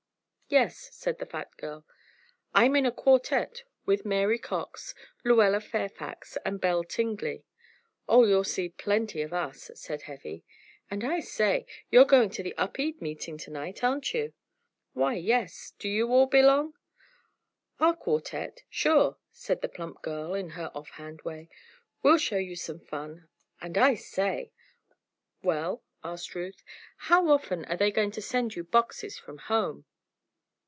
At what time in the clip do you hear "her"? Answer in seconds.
20.49-20.69